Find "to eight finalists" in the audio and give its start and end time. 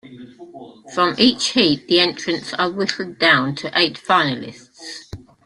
3.57-5.13